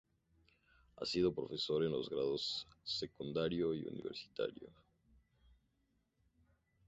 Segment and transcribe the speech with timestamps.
[0.95, 4.67] Ha sido profesor en los grados secundario y universitario.